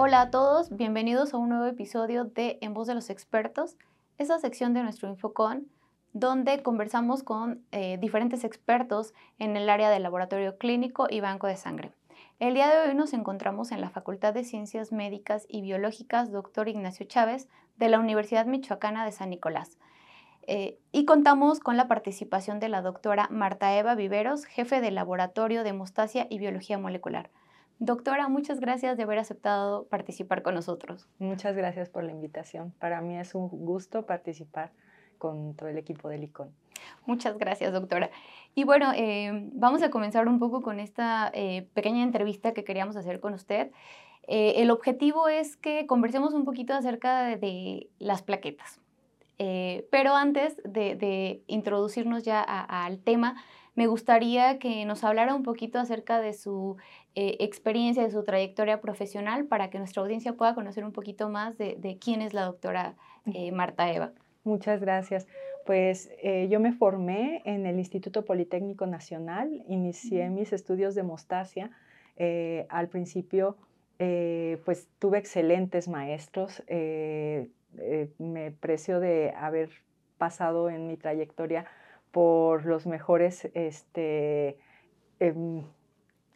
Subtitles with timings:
[0.00, 3.76] Hola a todos, bienvenidos a un nuevo episodio de En Voz de los Expertos,
[4.16, 5.66] esa sección de nuestro Infocon
[6.12, 11.56] donde conversamos con eh, diferentes expertos en el área del laboratorio clínico y banco de
[11.56, 11.90] sangre.
[12.38, 16.68] El día de hoy nos encontramos en la Facultad de Ciencias Médicas y Biológicas Dr.
[16.68, 19.78] Ignacio Chávez de la Universidad Michoacana de San Nicolás.
[20.46, 25.64] Eh, y contamos con la participación de la doctora Marta Eva Viveros, jefe del Laboratorio
[25.64, 27.30] de Hemostasia y Biología Molecular.
[27.80, 31.06] Doctora, muchas gracias de haber aceptado participar con nosotros.
[31.18, 32.72] Muchas gracias por la invitación.
[32.80, 34.72] Para mí es un gusto participar
[35.18, 36.50] con todo el equipo del ICON.
[37.06, 38.10] Muchas gracias, doctora.
[38.54, 42.96] Y bueno, eh, vamos a comenzar un poco con esta eh, pequeña entrevista que queríamos
[42.96, 43.70] hacer con usted.
[44.26, 48.80] Eh, el objetivo es que conversemos un poquito acerca de, las plaquetas.
[49.90, 53.36] pero antes de, introducirnos ya al tema,
[53.78, 56.78] me gustaría que nos hablara un poquito acerca de su
[57.14, 61.56] eh, experiencia, de su trayectoria profesional, para que nuestra audiencia pueda conocer un poquito más
[61.58, 62.96] de, quién es la doctora
[63.32, 64.10] eh, Marta Eva.
[64.42, 65.28] Muchas gracias.
[65.64, 71.70] Pues eh, yo me formé en el Instituto Politécnico Nacional, inicié mis estudios de hemostasia.
[72.68, 73.58] al principio,
[74.64, 76.64] pues tuve excelentes maestros.
[78.18, 79.70] me precio de haber
[80.18, 81.64] pasado en mi trayectoria
[82.10, 84.56] por los mejores este,
[85.20, 85.64] em,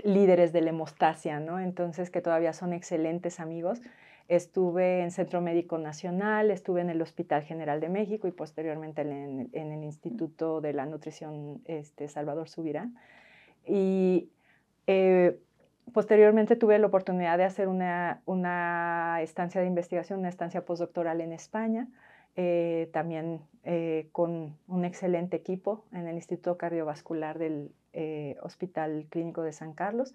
[0.04, 1.60] líderes de la hemostasia, ¿no?
[1.60, 3.80] Entonces, que todavía son excelentes amigos.
[4.28, 9.50] Estuve en Centro Médico Nacional, estuve en el Hospital General de México y posteriormente en,
[9.52, 12.94] el Instituto de la Nutrición este, Salvador Subirán.
[13.66, 14.30] Y
[14.86, 15.38] eh,
[15.92, 21.32] posteriormente tuve la oportunidad de hacer una, una estancia de investigación, una estancia postdoctoral en
[21.32, 21.88] España.
[22.34, 29.42] Eh, también eh, con un excelente equipo en el Instituto Cardiovascular del eh, Hospital Clínico
[29.42, 30.14] de San Carlos.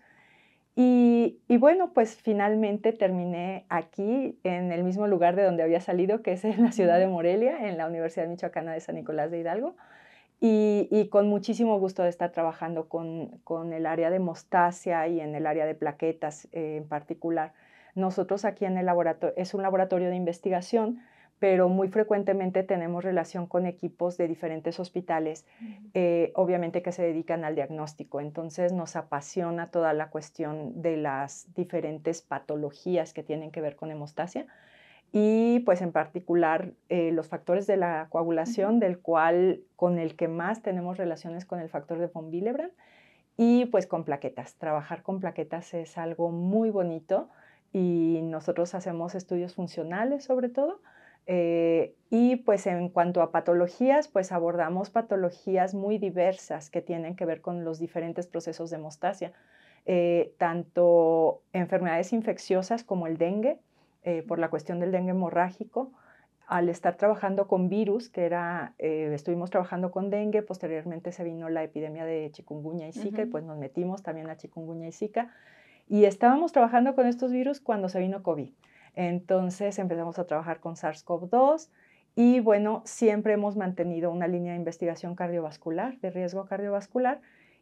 [0.80, 6.34] Y, bueno, pues finalmente terminé aquí, en el mismo lugar de donde había salido, que
[6.34, 9.76] es en la ciudad de Morelia, en la Universidad Michoacana de San Nicolás de Hidalgo.
[10.40, 15.34] Y, con muchísimo gusto de estar trabajando con, con, el área de hemostasia y en
[15.34, 17.54] el área de plaquetas en particular.
[17.96, 21.00] Nosotros aquí en el laboratorio, es un laboratorio de investigación,
[21.40, 25.46] pero muy frecuentemente tenemos relación con equipos de diferentes hospitales,
[25.94, 28.20] eh, obviamente que se dedican al diagnóstico.
[28.20, 33.92] Entonces nos apasiona toda la cuestión de las diferentes patologías que tienen que ver con
[33.92, 34.48] hemostasia
[35.12, 40.28] y pues en particular eh, los factores de la coagulación, del cual con el que
[40.28, 42.74] más tenemos relaciones con el factor de von Willebrand
[43.38, 44.56] y pues con plaquetas.
[44.56, 47.30] Trabajar con plaquetas es algo muy bonito
[47.72, 50.82] y nosotros hacemos estudios funcionales sobre todo
[51.28, 57.26] eh, y pues en cuanto a patologías, pues abordamos patologías muy diversas que tienen que
[57.26, 59.34] ver con los diferentes procesos de hemostasia,
[59.86, 63.60] eh, tanto enfermedades infecciosas como el dengue,
[64.04, 65.92] eh, por la cuestión del dengue hemorrágico,
[66.48, 71.62] al estar trabajando con virus, que era, estuvimos trabajando con dengue, posteriormente se vino la
[71.62, 75.34] epidemia de chikungunya y zika, y pues nos metimos también a chikungunya y zika,
[75.90, 78.50] y estábamos trabajando con estos virus cuando se vino COVID.
[78.98, 81.70] Entonces empezamos a trabajar con SARS-CoV-2
[82.16, 87.22] y bueno, siempre hemos mantenido una línea de investigación cardiovascular, de riesgo cardiovascular,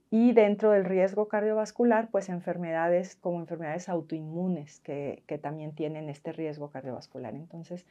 [0.10, 6.70] y dentro del riesgo cardiovascular, pues enfermedades como enfermedades autoinmunes que, también tienen este riesgo
[6.70, 7.36] cardiovascular.
[7.36, 7.86] Entonces,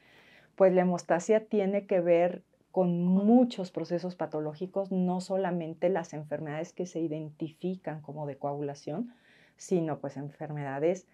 [0.55, 2.41] pues la hemostasia tiene que ver
[2.71, 9.13] con muchos procesos patológicos, no solamente las enfermedades que se identifican como de coagulación,
[9.55, 11.05] sino pues enfermedades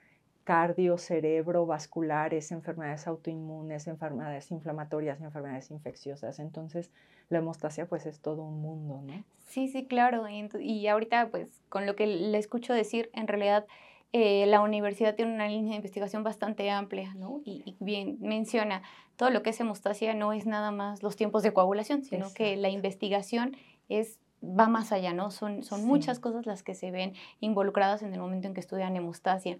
[0.43, 6.39] cardio, cerebro, vasculares, enfermedades autoinmunes, enfermedades inflamatorias, enfermedades infecciosas.
[6.39, 6.91] Entonces,
[7.29, 9.23] la hemostasia pues es todo un mundo, ¿no?
[9.47, 10.25] Sí, sí, claro.
[10.29, 13.65] Y, ahorita pues con lo que le escucho decir, en realidad
[14.13, 17.41] eh, la universidad tiene una línea de investigación bastante amplia, ¿no?
[17.45, 18.81] Y, bien menciona,
[19.17, 22.55] todo lo que es hemostasia no es nada más los tiempos de coagulación, sino que
[22.55, 23.55] la investigación
[23.89, 25.29] es va más allá, ¿no?
[25.29, 28.95] Son, son muchas cosas las que se ven involucradas en el momento en que estudian
[28.95, 29.59] hemostasia.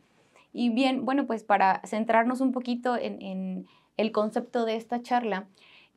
[0.53, 3.68] Y bien, bueno, pues para centrarnos un poquito en,
[3.98, 5.48] el concepto de esta charla,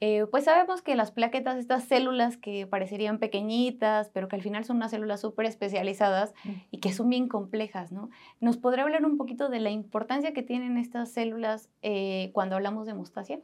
[0.01, 4.65] eh, pues sabemos que las plaquetas, estas células que parecerían pequeñitas, pero que al final
[4.65, 6.35] son unas células súper especializadas
[6.71, 8.11] y que son bien complejas, ¿no?
[8.41, 12.87] ¿Nos podría hablar un poquito de la importancia que tienen estas células eh, cuando hablamos
[12.87, 13.41] de hemostasia?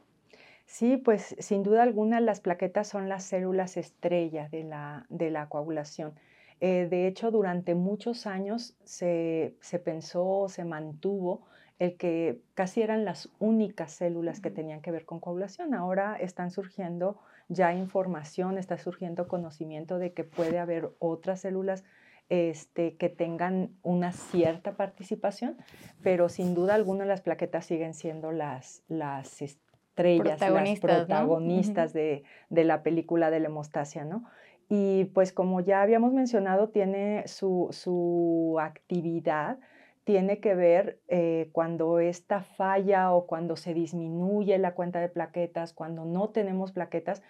[0.65, 5.49] Sí, pues sin duda alguna las plaquetas son las células estrella de la, de la
[5.49, 6.13] coagulación.
[6.61, 11.41] Eh, de hecho, durante muchos años se, pensó, se mantuvo
[11.79, 15.73] el que casi eran las únicas células que tenían que ver con coagulación.
[15.73, 17.17] Ahora están surgiendo
[17.49, 21.83] ya información, está surgiendo conocimiento de que puede haber otras células
[22.29, 25.57] este, que tengan una cierta participación,
[26.03, 32.83] pero sin duda alguna las plaquetas siguen siendo las, las estrellas, las protagonistas de, la
[32.83, 34.23] película de la hemostasia, ¿no?
[34.73, 39.59] Y pues como ya habíamos mencionado, tiene su, actividad,
[40.05, 45.73] tiene que ver eh, cuando esta falla o cuando se disminuye la cuenta de plaquetas,
[45.73, 47.21] cuando no tenemos plaquetas,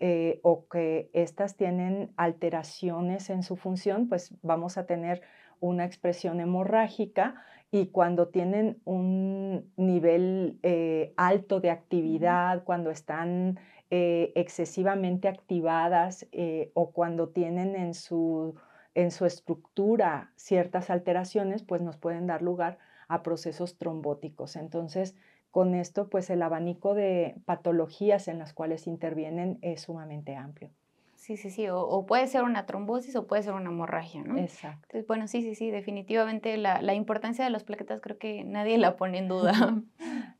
[0.00, 5.20] eh, o que estas tienen alteraciones en su función, pues vamos a tener
[5.60, 7.34] una expresión hemorrágica
[7.70, 13.58] y cuando tienen un nivel eh, alto de actividad, cuando están
[13.90, 16.26] eh, excesivamente activadas
[16.74, 18.54] o cuando tienen en su,
[18.94, 22.78] en su estructura ciertas alteraciones, pues nos pueden dar lugar
[23.08, 24.56] a procesos trombóticos.
[24.56, 25.14] Entonces,
[25.50, 30.70] con esto, pues el abanico de patologías en las cuales intervienen es sumamente amplio.
[31.14, 34.38] Sí, sí, sí, o, puede ser una trombosis o puede ser una hemorragia, ¿no?
[34.38, 34.80] Exacto.
[34.82, 38.78] Entonces, bueno, sí, sí, sí, definitivamente la, la importancia de las plaquetas creo que nadie
[38.78, 39.52] la pone en duda.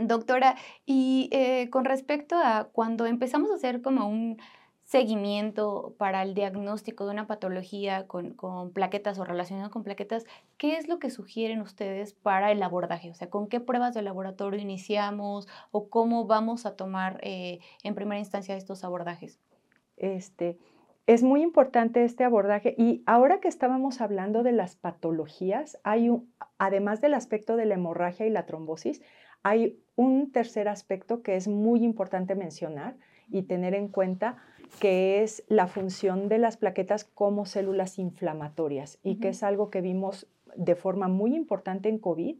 [0.00, 0.56] Doctora,
[0.86, 4.38] y eh, con respecto a cuando empezamos a hacer como un
[4.84, 8.34] seguimiento para el diagnóstico de una patología con,
[8.72, 10.24] plaquetas o relacionado con plaquetas,
[10.56, 13.10] ¿qué es lo que sugieren ustedes para el abordaje?
[13.10, 17.94] O sea, ¿con qué pruebas de laboratorio iniciamos o cómo vamos a tomar eh, en
[17.94, 19.38] primera instancia estos abordajes?
[19.98, 20.56] Este,
[21.06, 26.32] es muy importante este abordaje y ahora que estábamos hablando de las patologías, hay un,
[26.56, 29.02] además del aspecto de la hemorragia y la trombosis,
[29.42, 32.96] hay un tercer aspecto que es muy importante mencionar
[33.30, 34.36] y tener en cuenta
[34.80, 39.80] que es la función de las plaquetas como células inflamatorias y que es algo que
[39.80, 40.26] vimos
[40.56, 42.36] de forma muy importante en COVID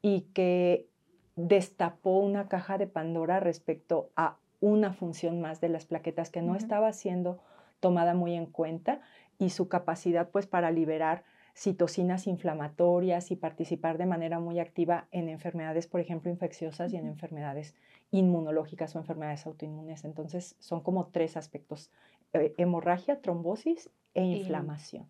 [0.00, 0.88] y que
[1.36, 6.54] destapó una caja de Pandora respecto a una función más de las plaquetas que no
[6.54, 7.40] estaba siendo
[7.80, 9.00] tomada muy en cuenta
[9.38, 11.24] y su capacidad pues para liberar
[11.54, 17.06] citocinas inflamatorias y participar de manera muy activa en enfermedades, por ejemplo, infecciosas y en
[17.06, 17.74] enfermedades
[18.10, 20.04] inmunológicas o enfermedades autoinmunes.
[20.04, 21.90] Entonces, son como tres aspectos,
[22.32, 25.08] eh, hemorragia, trombosis e inflamación.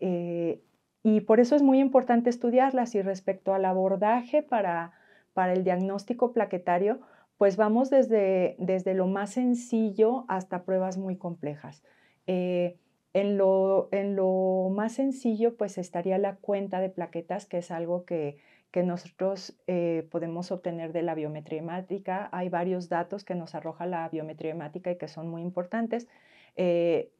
[0.00, 0.62] Eh,
[1.02, 2.94] y por eso es muy importante estudiarlas.
[2.94, 4.92] Y respecto al abordaje para,
[5.32, 7.00] para el diagnóstico plaquetario,
[7.38, 11.82] pues vamos desde, desde lo más sencillo hasta pruebas muy complejas.
[12.26, 12.76] Eh,
[13.12, 18.04] en lo, en lo más sencillo, pues estaría la cuenta de plaquetas, que es algo
[18.04, 18.36] que,
[18.70, 22.28] que nosotros eh, podemos obtener de la biometría hemática.
[22.32, 26.08] Hay varios datos que nos arroja la biometría hemática y que son muy importantes.
[26.56, 27.10] Eh,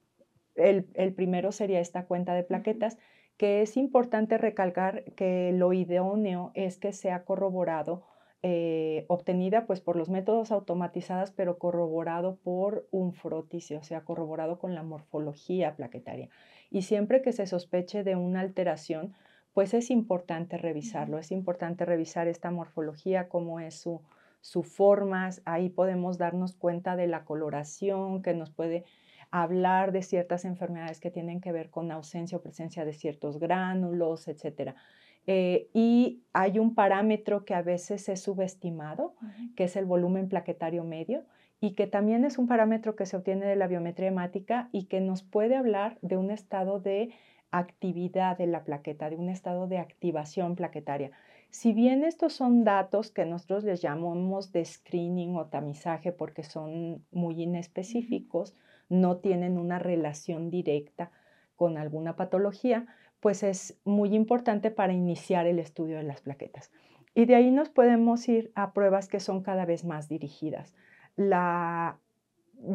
[0.56, 2.98] el, el, primero sería esta cuenta de plaquetas,
[3.36, 8.04] que es importante recalcar que lo idóneo es que sea corroborado
[8.42, 14.58] eh, obtenida pues por los métodos automatizados, pero corroborado por un frotis, o sea, corroborado
[14.58, 16.28] con la morfología plaquetaria.
[16.70, 19.14] Y siempre que se sospeche de una alteración,
[19.54, 24.02] pues es importante revisarlo, es importante revisar esta morfología, cómo es su,
[24.40, 28.84] su forma, ahí podemos darnos cuenta de la coloración que nos puede
[29.30, 34.28] hablar de ciertas enfermedades que tienen que ver con ausencia o presencia de ciertos gránulos,
[34.28, 34.76] etcétera.
[35.30, 39.14] Eh, y hay un parámetro que a veces es subestimado,
[39.56, 41.26] que es el volumen plaquetario medio,
[41.60, 45.02] y que también es un parámetro que se obtiene de la biometría hemática y que
[45.02, 47.10] nos puede hablar de un estado de
[47.50, 51.10] actividad de la plaqueta, de un estado de activación plaquetaria.
[51.50, 57.04] Si bien estos son datos que nosotros les llamamos de screening o tamizaje porque son
[57.10, 58.56] muy inespecíficos,
[58.88, 61.10] no tienen una relación directa
[61.54, 62.86] con alguna patología,
[63.20, 66.70] pues es muy importante para iniciar el estudio de las plaquetas.
[67.14, 70.74] Y de ahí nos podemos ir a pruebas que son cada vez más dirigidas.
[71.16, 71.98] La,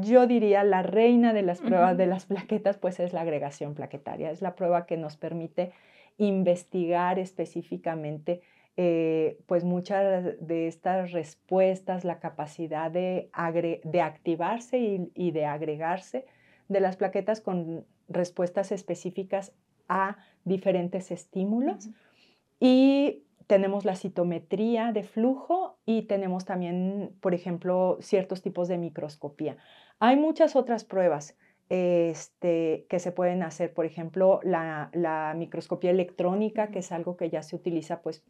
[0.01, 4.31] yo diría la reina de las pruebas de las plaquetas, pues es la agregación plaquetaria.
[4.31, 5.71] Es la prueba que nos permite
[6.17, 8.41] investigar específicamente
[8.75, 13.29] eh, pues muchas de estas respuestas, la capacidad de,
[13.83, 16.25] de activarse y, y, de agregarse
[16.69, 19.53] de las plaquetas con respuestas específicas
[19.93, 21.89] a diferentes estímulos.
[22.59, 29.57] Y tenemos la citometría de flujo y tenemos también, por ejemplo, ciertos tipos de microscopía.
[29.99, 31.37] Hay muchas otras pruebas
[31.69, 37.29] este, que se pueden hacer, por ejemplo, la, la, microscopía electrónica, que es algo que
[37.29, 38.23] ya se utiliza pues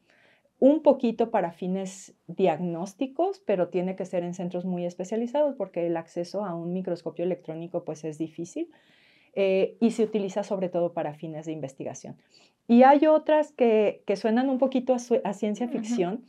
[0.60, 5.98] un poquito para fines diagnósticos, pero tiene que ser en centros muy especializados porque el
[5.98, 8.72] acceso a un microscopio electrónico pues es difícil.
[9.36, 12.18] Eh, y se utiliza sobre todo para fines de investigación.
[12.68, 16.24] Y hay otras que, que suenan un poquito a, ciencia ficción,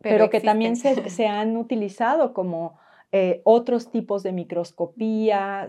[0.00, 2.76] pero, que también se, se, han utilizado como
[3.12, 5.68] eh, otros tipos de microscopía.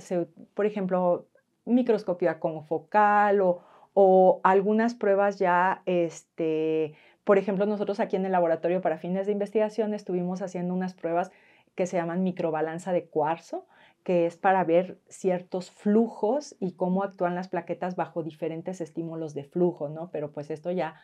[0.56, 1.28] por ejemplo,
[1.66, 3.62] microscopía confocal o,
[3.94, 9.32] o algunas pruebas ya, este, por ejemplo, nosotros aquí en el laboratorio para fines de
[9.34, 11.32] investigación estuvimos haciendo unas pruebas
[11.76, 13.66] que se llaman microbalanza de cuarzo,
[14.04, 19.46] que es para ver ciertos flujos y cómo actúan las plaquetas bajo diferentes estímulos de
[19.46, 20.10] flujo, ¿no?
[20.12, 20.96] Pero pues esto ya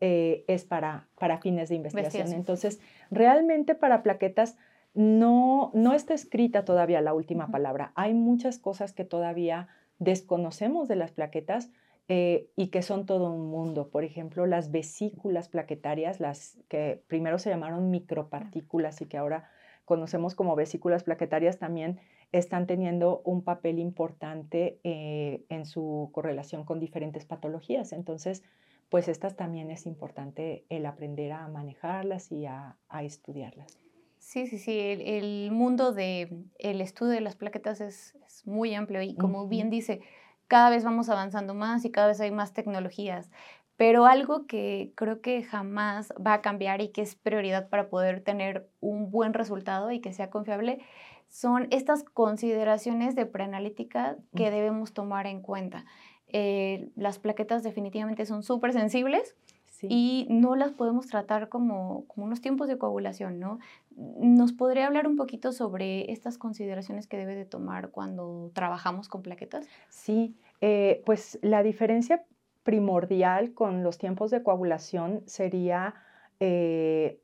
[0.00, 2.32] eh, es para, para fines de investigación.
[2.32, 4.56] Entonces, realmente para plaquetas
[4.94, 7.92] no, no está escrita todavía la última palabra.
[7.94, 11.70] Hay muchas cosas que todavía desconocemos de las plaquetas
[12.08, 13.88] eh, y que son todo un mundo.
[13.88, 19.50] Por ejemplo, las vesículas plaquetarias, las que primero se llamaron micropartículas y que ahora
[19.84, 22.00] conocemos como vesículas plaquetarias, también
[22.32, 27.92] están teniendo un papel importante eh, en su correlación con diferentes patologías.
[27.92, 28.42] Entonces,
[28.90, 33.78] pues estas también es importante el aprender a manejarlas y a, estudiarlas.
[34.18, 39.14] Sí, sí, sí, el, mundo del el estudio de las plaquetas es, muy amplio y
[39.14, 40.00] como bien dice,
[40.46, 43.30] cada vez vamos avanzando más y cada vez hay más tecnologías.
[43.76, 48.22] Pero algo que creo que jamás va a cambiar y que es prioridad para poder
[48.22, 50.80] tener un buen resultado y que sea confiable
[51.28, 55.84] son estas consideraciones de preanalítica que debemos tomar en cuenta.
[56.28, 59.36] Eh, las plaquetas definitivamente son súper sensibles
[59.82, 63.60] y no las podemos tratar como, como, unos tiempos de coagulación, ¿no?
[63.96, 69.22] ¿Nos podría hablar un poquito sobre estas consideraciones que debe de tomar cuando trabajamos con
[69.22, 69.68] plaquetas?
[69.88, 72.24] Sí, eh, pues la diferencia
[72.64, 75.94] primordial con los tiempos de coagulación sería,
[76.40, 77.20] eh,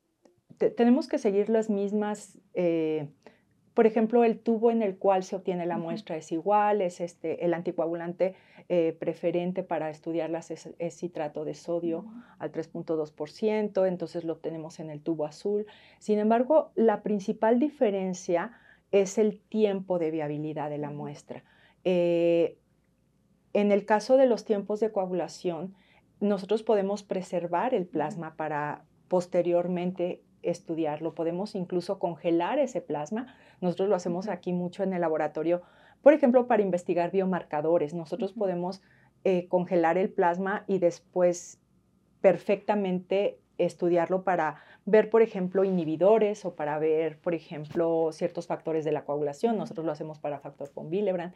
[0.77, 2.39] tenemos que seguir las mismas
[3.75, 7.45] por ejemplo, el tubo en el cual se obtiene la muestra es igual, es este,
[7.45, 8.37] el anticoagulante
[8.69, 12.07] eh, preferente para estudiarlas es, citrato de sodio
[12.39, 15.67] al 3.2%, entonces lo obtenemos en el tubo azul.
[15.99, 18.53] Sin embargo, la principal diferencia
[18.93, 21.43] es el tiempo de viabilidad de la muestra.
[21.83, 22.59] Eh,
[23.55, 25.75] en el caso de los tiempos de coagulación,
[26.21, 31.15] nosotros podemos preservar el plasma para posteriormente estudiarlo.
[31.15, 33.35] Podemos incluso congelar ese plasma.
[33.61, 35.63] Nosotros lo hacemos aquí mucho en el laboratorio,
[36.03, 37.95] por ejemplo, para investigar biomarcadores.
[37.95, 38.83] Nosotros podemos
[39.25, 41.61] eh, congelar el plasma y después
[42.21, 48.93] perfectamente estudiarlo para ver, por ejemplo, inhibidores o para ver, por ejemplo, ciertos factores de
[48.93, 49.57] la coagulación.
[49.57, 51.35] Nosotros lo hacemos para factor von Willebrand.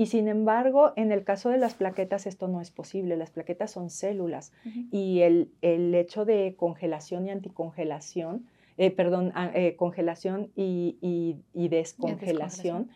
[0.00, 3.18] Y sin embargo, en el caso de las plaquetas esto no es posible.
[3.18, 4.50] Las plaquetas son células
[4.90, 8.46] y el, el, hecho de congelación y anticongelación,
[8.78, 10.96] eh, perdón, eh, congelación y,
[11.52, 12.88] y, descongelación,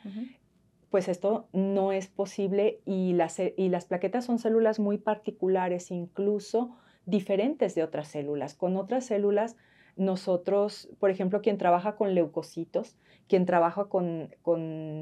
[0.88, 6.74] pues esto no es posible y las, y las plaquetas son células muy particulares, incluso
[7.04, 8.54] diferentes de otras células.
[8.54, 9.56] Con otras células
[9.96, 12.96] nosotros, por ejemplo, quien trabaja con leucocitos,
[13.28, 14.28] quien trabaja con,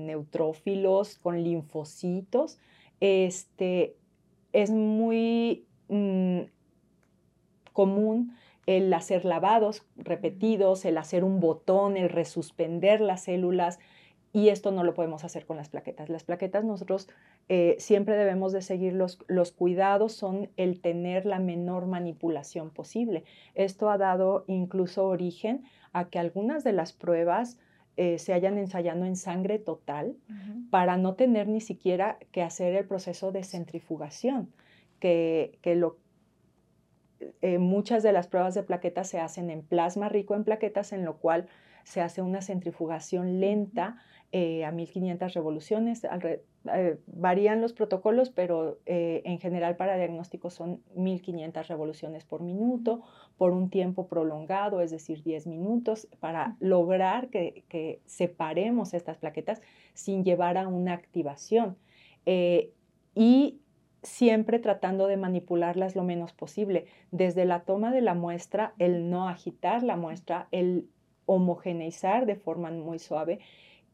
[0.07, 2.59] neutrófilos, con linfocitos,
[3.01, 3.97] este,
[4.53, 6.41] es muy mm,
[7.73, 13.81] común el hacer lavados repetidos, el hacer un botón, el resuspender las células,
[14.33, 16.09] y esto no lo podemos hacer con las plaquetas.
[16.09, 17.09] Las plaquetas nosotros
[17.49, 23.25] eh, siempre debemos de seguir los, los, cuidados, son el tener la menor manipulación posible.
[23.55, 27.59] Esto ha dado incluso origen a que algunas de las pruebas
[27.99, 30.17] eh, se hayan ensayado en sangre total
[30.71, 34.51] para no tener ni siquiera que hacer el proceso de centrifugación,
[34.99, 35.99] que, que lo,
[37.43, 41.05] eh, muchas de las pruebas de plaquetas se hacen en plasma rico en plaquetas, en
[41.05, 41.49] lo cual
[41.85, 43.99] se hace una centrifugación lenta
[44.35, 46.05] eh, a 1500 revoluciones.
[46.05, 53.03] Eh, varían los protocolos, pero eh, en general para diagnósticos son 1500 revoluciones por minuto
[53.37, 59.61] por un tiempo prolongado, es decir, 10 minutos, para lograr que, separemos estas plaquetas
[59.93, 61.77] sin llevar a una activación.
[63.15, 63.59] y
[64.03, 66.87] siempre tratando de manipularlas lo menos posible.
[67.11, 70.89] Desde la toma de la muestra, el no agitar la muestra, el
[71.27, 73.39] homogeneizar de forma muy suave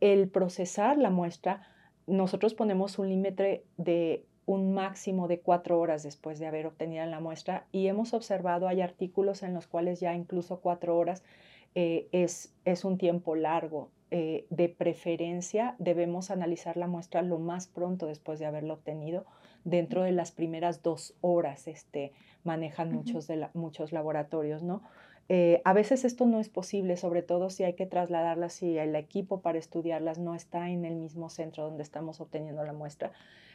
[0.01, 1.63] el procesar la muestra,
[2.07, 7.21] nosotros ponemos un límite de un máximo de cuatro horas después de haber obtenido la
[7.21, 11.23] muestra y hemos observado, hay artículos en los cuales ya incluso cuatro horas
[11.75, 13.91] eh, es, es, un tiempo largo.
[14.11, 19.27] Eh, de preferencia debemos analizar la muestra lo más pronto después de haberla obtenido.
[19.65, 22.13] Dentro de las primeras dos horas este,
[22.43, 24.83] manejan muchos, de muchos laboratorios, ¿no?
[25.29, 28.97] Eh, a veces esto no es posible, sobre todo si hay que trasladarlas, si el
[28.97, 33.13] equipo para estudiarlas no está en el mismo centro donde estamos obteniendo la muestra.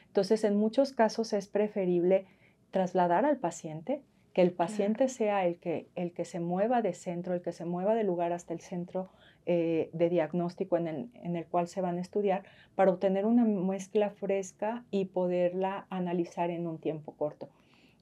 [0.07, 2.25] Entonces, en muchos casos es preferible
[2.69, 4.01] trasladar al paciente,
[4.33, 7.65] que el paciente sea el que, el que se mueva de centro, el que se
[7.65, 9.09] mueva de lugar hasta el centro
[9.45, 12.43] de diagnóstico en el, cual se van a estudiar
[12.75, 17.49] para obtener una mezcla fresca y poderla analizar en un tiempo corto.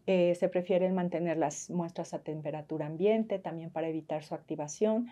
[0.05, 5.07] Se prefiere mantener las muestras a temperatura ambiente, también para evitar su activación.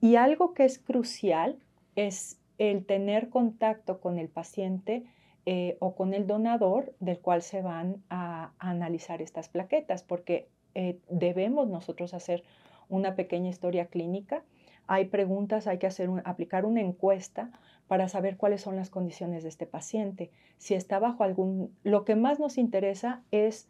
[0.00, 1.58] Y algo que es crucial
[1.96, 5.04] es el tener contacto con el paciente
[5.46, 10.98] eh, o con el donador del cual se van a, analizar estas plaquetas, porque eh,
[11.08, 12.44] debemos nosotros hacer
[12.88, 14.44] una pequeña historia clínica.
[14.86, 17.50] Hay preguntas, hay que hacer aplicar una encuesta
[17.86, 20.30] para saber cuáles son las condiciones de este paciente.
[20.58, 21.74] Si está bajo algún...
[21.82, 23.68] Lo que más nos interesa es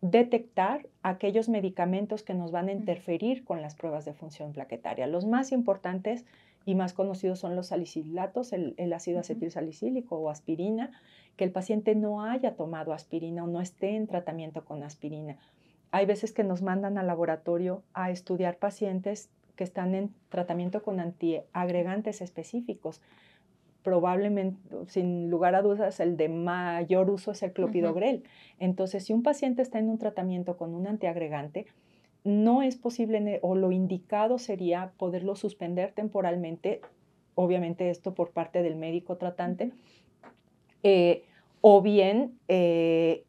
[0.00, 5.06] detectar aquellos medicamentos que nos van a interferir con las pruebas de función plaquetaria.
[5.06, 6.24] Los más importantes
[6.64, 10.90] y más conocidos son los salicilatos, el, ácido acetil salicílico o aspirina,
[11.36, 15.36] que el paciente no haya tomado aspirina o no esté en tratamiento con aspirina.
[15.90, 21.00] Hay veces que nos mandan al laboratorio a estudiar pacientes que están en tratamiento con
[21.00, 23.02] antiagregantes específicos.
[23.82, 24.58] Probablemente,
[24.88, 28.24] sin lugar a dudas, el de mayor uso es el clopidogrel.
[28.58, 31.66] Entonces, si un paciente está en un tratamiento con un antiagregante,
[32.24, 36.80] no es posible o lo indicado sería poderlo suspender temporalmente,
[37.34, 39.72] obviamente esto por parte del médico tratante,
[40.82, 41.24] eh,
[41.62, 43.24] o bien eh,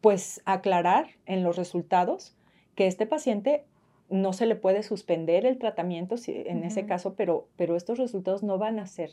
[0.00, 2.34] pues aclarar en los resultados
[2.74, 3.64] que este paciente
[4.08, 8.58] no se le puede suspender el tratamiento en ese caso, pero, pero estos resultados no
[8.58, 9.10] van a ser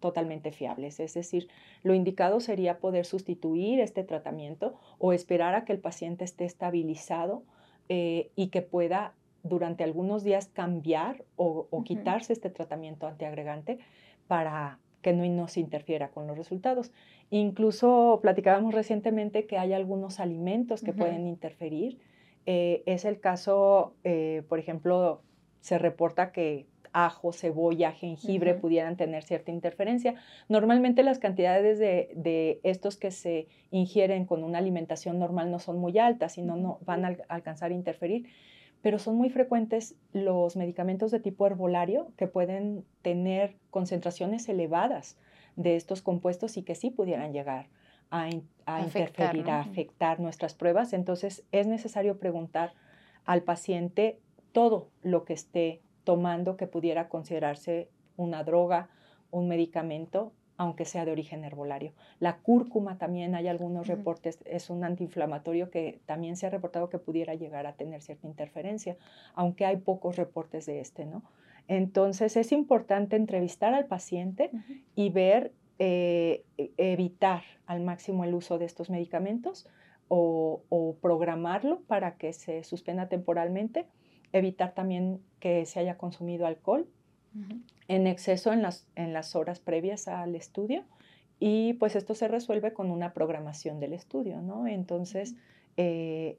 [0.00, 1.00] totalmente fiables.
[1.00, 1.48] Es decir,
[1.82, 7.42] lo indicado sería poder sustituir este tratamiento o esperar a que el paciente esté estabilizado
[7.88, 13.78] eh, y que pueda durante algunos días cambiar o, quitarse este tratamiento antiagregante
[14.26, 16.92] para que no nos interfiera con los resultados.
[17.30, 21.98] Incluso platicábamos recientemente que hay algunos alimentos que pueden interferir.
[22.46, 25.20] Eh, es el caso, eh, por ejemplo,
[25.60, 30.14] se reporta que ajo, cebolla, jengibre pudieran tener cierta interferencia.
[30.48, 35.98] Normalmente las cantidades de, estos que se ingieren con una alimentación normal no son muy
[35.98, 38.28] altas y no, van a alcanzar a interferir,
[38.80, 45.18] pero son muy frecuentes los medicamentos de tipo herbolario que pueden tener concentraciones elevadas
[45.56, 47.66] de estos compuestos y que sí pudieran llegar
[48.10, 50.92] a, interferir, a afectar nuestras pruebas.
[50.92, 52.72] Entonces es necesario preguntar
[53.24, 54.20] al paciente
[54.52, 58.88] todo lo que esté tomando que pudiera considerarse una droga,
[59.30, 61.92] un medicamento, aunque sea de origen herbolario.
[62.20, 66.98] La cúrcuma también hay algunos reportes, es un antiinflamatorio que también se ha reportado que
[66.98, 68.96] pudiera llegar a tener cierta interferencia,
[69.34, 71.22] aunque hay pocos reportes de este, ¿no?
[71.66, 74.50] Entonces es importante entrevistar al paciente
[74.94, 79.66] y ver, eh, e, evitar al máximo el uso de estos medicamentos
[80.08, 83.86] o, o programarlo para que se suspenda temporalmente
[84.34, 86.86] evitar también que se haya consumido alcohol
[87.88, 90.84] en exceso en las, en las horas previas al estudio
[91.40, 94.66] y pues esto se resuelve con una programación del estudio, ¿no?
[94.66, 95.34] Entonces,
[95.76, 96.38] eh,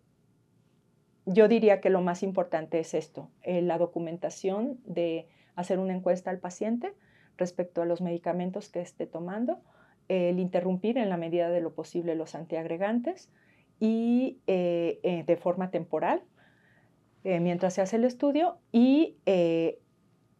[1.25, 6.29] yo diría que lo más importante es esto, eh, la documentación de hacer una encuesta
[6.29, 6.93] al paciente
[7.38, 9.60] respecto a los medicamentos que esté tomando,
[10.08, 13.29] el interrumpir en la medida de lo posible los antiagregantes
[13.79, 16.21] y eh, de forma temporal,
[17.25, 19.79] eh, mientras se hace el estudio y eh,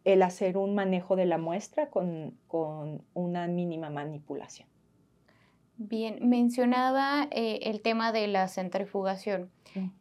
[0.04, 2.38] el hacer un manejo de la muestra con,
[3.12, 4.68] una mínima manipulación.
[5.78, 9.50] Bien, mencionaba eh, el tema de la centrifugación.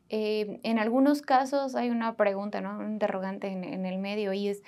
[0.09, 2.77] en algunos casos hay una pregunta, ¿no?
[2.77, 4.61] un interrogante en, el medio y es,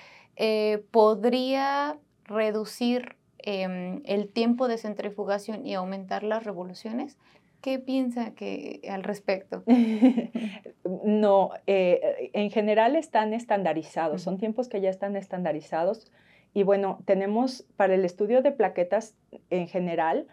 [0.89, 7.15] ¿podría reducir em, el tiempo de centrifugación y aumentar las revoluciones?
[7.62, 9.63] ¿Qué piensa que, al respecto?
[11.04, 16.12] no, eh, en general están estandarizados, son tiempos que ya están estandarizados.
[16.54, 19.15] Y bueno, tenemos para el estudio de plaquetas
[19.50, 20.28] en general,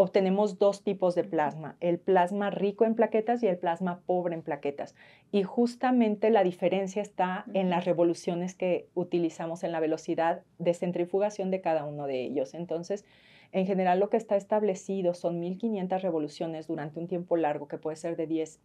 [0.00, 4.42] obtenemos dos tipos de plasma, el plasma rico en plaquetas y el plasma pobre en
[4.42, 4.94] plaquetas.
[5.32, 11.50] Y justamente la diferencia está en las revoluciones que utilizamos en la velocidad de centrifugación
[11.50, 12.54] de cada uno de ellos.
[12.54, 13.04] Entonces,
[13.52, 17.96] en general lo que está establecido son 1500 revoluciones durante un tiempo largo, que puede
[17.96, 18.60] ser de 10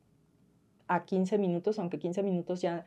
[0.88, 2.86] a 15 minutos, aunque 15 minutos ya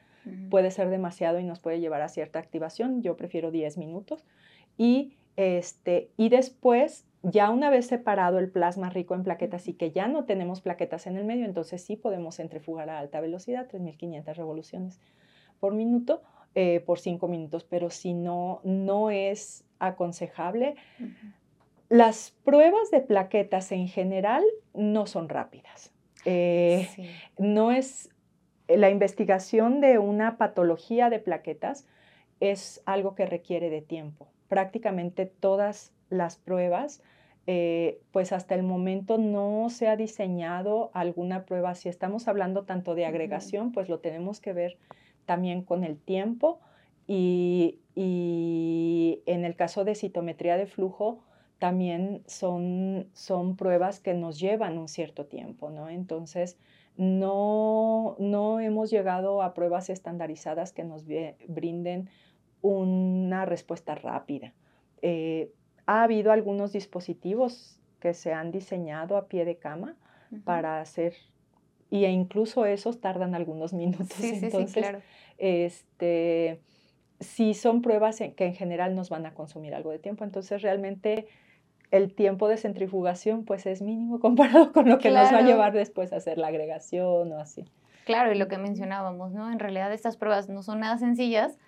[0.51, 3.03] puede ser demasiado y nos puede llevar a cierta activación.
[3.03, 4.25] Yo prefiero 10 minutos.
[4.77, 9.93] Y, este, y después, ya una vez separado el plasma rico en plaquetas y que
[9.93, 14.37] ya no tenemos plaquetas en el medio, entonces sí podemos centrifugar a alta velocidad, 3500
[14.37, 15.01] revoluciones
[15.61, 16.23] por minuto,
[16.55, 17.65] eh, por 5 minutos.
[17.65, 20.75] Pero si no, no es aconsejable,
[21.89, 24.45] las pruebas de plaquetas en general
[24.75, 25.93] no son rápidas.
[26.25, 26.89] Eh,
[27.39, 28.11] no es
[28.69, 31.87] la investigación de una patología de plaquetas
[32.41, 34.29] es algo que requiere de tiempo.
[34.49, 37.03] Prácticamente todas las pruebas,
[37.47, 41.75] eh, pues hasta el momento no se ha diseñado alguna prueba.
[41.75, 44.79] Si estamos hablando tanto de agregación, pues lo tenemos que ver
[45.27, 46.61] también con el tiempo
[47.07, 47.79] y,
[49.27, 51.21] en el caso de citometría de flujo,
[51.59, 55.89] también son, son pruebas que nos llevan un cierto tiempo, ¿no?
[55.89, 56.59] Entonces,
[56.97, 62.09] no, no hemos llegado a pruebas estandarizadas que nos brinden
[62.63, 64.53] una respuesta rápida.
[65.03, 65.51] Eh,
[65.87, 69.97] ha habido algunos dispositivos que se han diseñado a pie de cama
[70.45, 71.15] para hacer,
[71.91, 74.09] y e incluso esos tardan algunos minutos.
[74.09, 75.01] Sí, Entonces, sí, claro.
[75.39, 76.61] este,
[77.21, 80.25] sí son pruebas que en general nos van a consumir algo de tiempo.
[80.25, 81.29] Entonces, realmente
[81.91, 85.73] el tiempo de centrifugación pues es mínimo comparado con lo que nos va a llevar
[85.73, 87.65] después a hacer la agregación o así.
[88.05, 89.51] Claro, y lo que mencionábamos, ¿no?
[89.51, 91.59] En realidad estas pruebas no son nada sencillas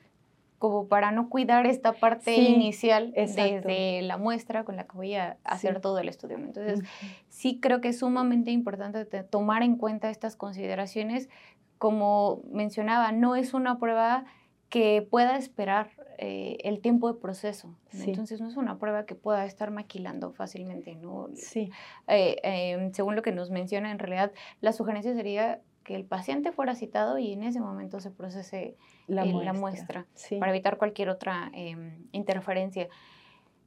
[0.58, 5.36] como para no cuidar esta parte inicial desde la muestra con la que voy a
[5.44, 6.36] hacer todo el estudio.
[6.36, 6.80] Entonces,
[7.28, 11.28] sí creo que es sumamente importante tomar en cuenta estas consideraciones.
[11.78, 14.24] Como mencionaba, no es una prueba
[14.68, 17.74] que pueda esperar eh, el tiempo de proceso.
[17.92, 20.94] Entonces no es una prueba que pueda estar maquilando fácilmente.
[20.94, 21.28] ¿no?
[21.34, 21.70] Sí.
[22.06, 26.52] Eh, em, según lo que nos menciona, en realidad la sugerencia sería que el paciente
[26.52, 28.76] fuera citado y en ese momento se procese
[29.06, 30.06] la muestra,
[30.38, 32.88] para evitar cualquier otra em, interferencia.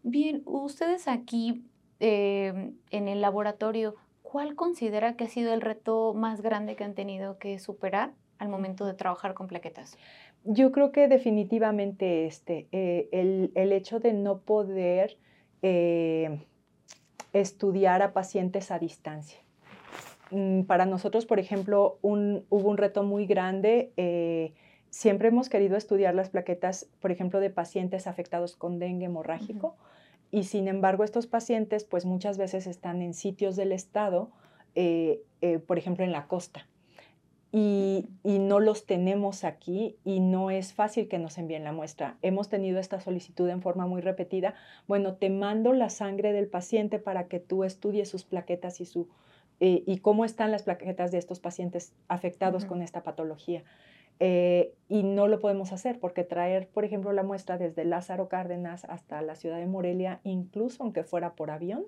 [0.04, 1.64] Bien, ustedes aquí
[2.00, 6.94] em, en el laboratorio, ¿cuál considera que ha sido el reto más grande que han
[6.94, 9.98] tenido que superar al momento de trabajar con plaquetas?
[10.44, 13.10] Yo creo que definitivamente este, eh,
[13.54, 15.18] el, hecho de no poder
[15.62, 16.44] eh,
[17.32, 19.40] estudiar a pacientes a distancia.
[20.32, 23.92] Mm, para nosotros, por ejemplo, hubo un reto muy grande.
[23.98, 24.54] Eh,
[24.90, 29.76] siempre hemos querido estudiar las plaquetas, por ejemplo, de pacientes afectados con dengue hemorrágico.
[30.32, 34.32] Y sin embargo, estos pacientes, pues muchas veces están en sitios del estado,
[35.68, 36.66] por ejemplo, en la costa
[37.54, 42.18] y, no los tenemos aquí y no es fácil que nos envíen la muestra.
[42.22, 44.56] Hemos tenido esta solicitud en forma muy repetida.
[44.88, 49.10] Bueno, te mando la sangre del paciente para que tú estudies sus plaquetas y, su,
[49.60, 53.64] eh, y cómo están las plaquetas de estos pacientes afectados con esta patología.
[54.20, 58.86] Eh, y no lo podemos hacer porque traer, por ejemplo, la muestra desde Lázaro Cárdenas
[58.86, 61.86] hasta la ciudad de Morelia, incluso aunque fuera por avión,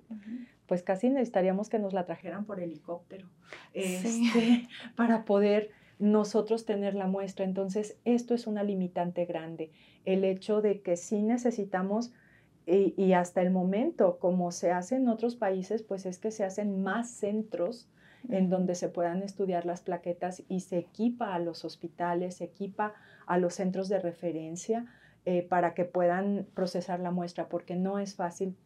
[0.66, 3.28] pues casi necesitaríamos que nos la trajeran por helicóptero
[3.72, 7.44] este, para poder nosotros tener la muestra.
[7.44, 9.70] Entonces, esto es una limitante grande,
[10.04, 12.12] el hecho de que sí necesitamos,
[12.66, 16.44] y, y hasta el momento, como se hace en otros países, pues es que se
[16.44, 17.88] hacen más centros
[18.28, 22.94] en donde se puedan estudiar las plaquetas y se equipa a los hospitales, se equipa
[23.26, 24.86] a los centros de referencia
[25.24, 28.56] eh, para que puedan procesar la muestra, porque no es fácil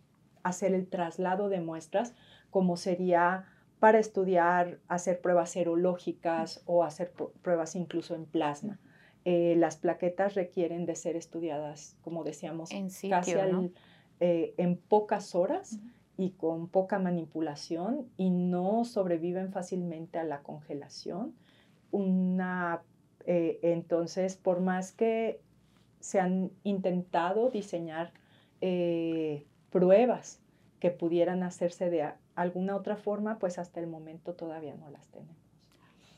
[0.43, 2.15] hacer el traslado de muestras
[2.51, 3.45] como sería
[3.81, 8.81] para estudiar, hacer pruebas serológicas o hacer pruebas incluso en plasma.
[9.25, 13.35] Eh, las plaquetas requieren de ser estudiadas, como decíamos, en casi
[14.21, 15.79] eh, en pocas horas
[16.19, 21.33] y con poca manipulación y no sobreviven fácilmente a la congelación.
[21.93, 22.83] Una,
[23.25, 25.41] eh, entonces, por más que
[26.01, 28.13] se han intentado diseñar
[28.61, 30.41] eh, pruebas
[30.81, 35.37] que pudieran hacerse de alguna otra forma, pues hasta el momento todavía no las tenemos.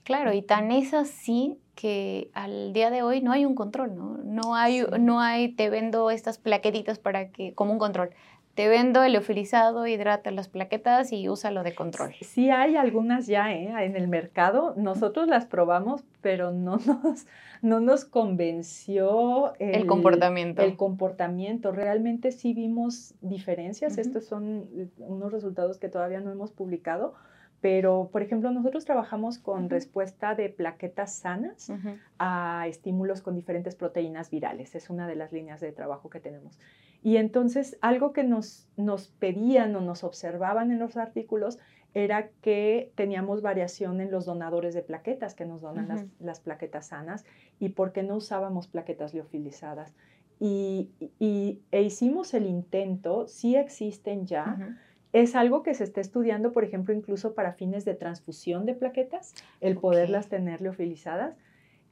[0.02, 4.16] Claro, y tan es así que al día de hoy no hay un control, ¿no?
[4.24, 8.10] No hay, no hay, te vendo estas plaquetitas para que, como un control
[8.54, 12.14] te vendo el leofilizado, hidrata las plaquetas y úsalo de control.
[12.20, 13.72] Sí hay algunas ya ¿eh?
[13.84, 17.26] en el mercado, nosotros las probamos, pero no nos,
[17.62, 20.62] no nos convenció el, comportamiento.
[20.62, 24.66] El comportamiento, realmente sí vimos diferencias, estos son
[24.98, 27.14] unos resultados que todavía no hemos publicado,
[27.60, 31.70] pero, por ejemplo, nosotros trabajamos con respuesta de plaquetas sanas
[32.18, 34.74] a estímulos con diferentes proteínas virales.
[34.74, 36.58] Es una de las líneas de trabajo que tenemos.
[37.02, 41.58] Y entonces, algo que nos, nos pedían o nos observaban en los artículos
[41.94, 47.24] era que teníamos variación en los donadores de plaquetas que nos donan las, plaquetas sanas
[47.58, 49.94] y por qué no usábamos plaquetas liofilizadas.
[50.38, 50.90] Y,
[51.70, 54.76] e hicimos el intento, sí existen ya.
[55.12, 59.34] Es algo que se está estudiando, por ejemplo, incluso para fines de transfusión de plaquetas,
[59.60, 61.36] el poderlas tener leofilizadas.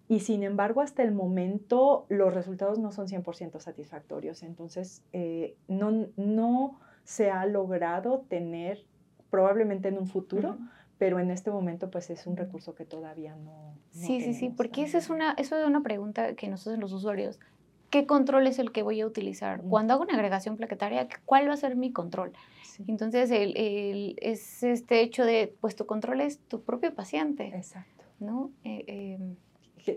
[0.08, 4.42] Y sin embargo, hasta el momento los resultados no son 100% satisfactorios.
[4.42, 8.84] Entonces, eh, no, no se ha logrado tener,
[9.30, 10.56] probablemente en un futuro,
[10.96, 13.74] pero en este momento pues es un recurso que todavía no.
[13.90, 17.38] sí, sí, sí, porque esa es una, eso es una pregunta que nosotros los usuarios
[17.90, 19.62] ¿qué control es el que voy a utilizar?
[19.62, 22.32] Cuando hago una agregación plaquetaria, ¿cuál va a ser mi control?
[22.86, 27.48] Entonces, el, es este hecho de, pues tu control es tu propio paciente.
[27.48, 28.04] Exacto.
[28.20, 28.50] ¿no?
[28.64, 29.36] Eh, em, eh,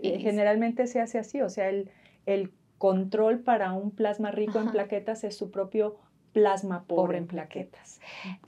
[0.00, 1.90] generalmente se hace así, o sea, el,
[2.26, 5.96] el control para un plasma rico en plaquetas es su propio
[6.32, 8.00] plasma pobre, en plaquetas.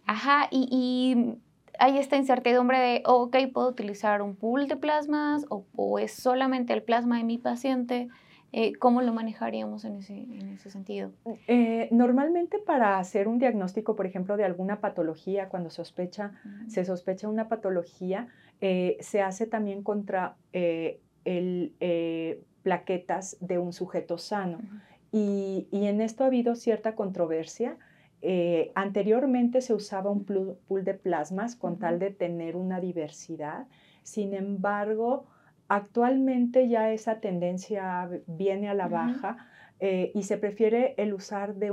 [0.06, 1.38] Ajá, y, y,
[1.78, 6.82] hay esta incertidumbre de, ok, puedo utilizar un pool de plasmas o, es solamente el
[6.82, 8.08] plasma de mi paciente.
[8.52, 11.10] Eh, ¿Cómo lo manejaríamos en ese, en ese sentido?
[11.48, 16.32] Eh, normalmente para hacer un diagnóstico, por ejemplo, de alguna patología, cuando sospecha,
[16.68, 18.28] se sospecha una patología,
[18.60, 20.36] eh, se hace también contra
[21.24, 24.58] el, plaquetas de un sujeto sano.
[25.12, 27.76] y, y, en esto ha habido cierta controversia.
[28.74, 33.66] anteriormente se usaba un pool de plasmas con tal de tener una diversidad.
[34.02, 35.26] Sin embargo,
[35.68, 39.48] Actualmente ya esa tendencia viene a la baja
[39.80, 41.72] eh, y se prefiere el usar de,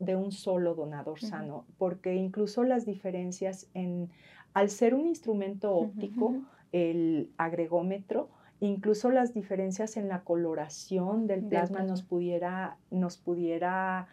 [0.00, 4.10] de un solo donador sano, porque incluso las diferencias en,
[4.54, 6.34] al ser un instrumento óptico,
[6.72, 8.28] el agregómetro,
[8.60, 14.08] incluso las diferencias en la coloración del plasma, nos pudiera, nos pudiera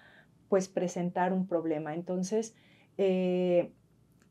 [0.49, 1.93] pues presentar un problema.
[1.93, 2.55] Entonces,
[2.97, 3.71] eh,